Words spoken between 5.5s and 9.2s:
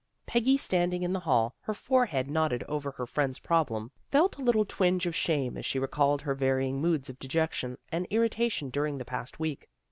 as she recalled her varying moods of dejection and irritation during the